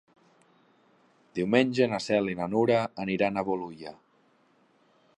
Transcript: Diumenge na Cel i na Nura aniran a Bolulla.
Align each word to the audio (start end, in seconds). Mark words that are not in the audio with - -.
Diumenge 1.41 1.87
na 1.93 2.01
Cel 2.05 2.33
i 2.33 2.37
na 2.41 2.49
Nura 2.57 2.81
aniran 3.07 3.39
a 3.39 3.45
Bolulla. 3.51 3.97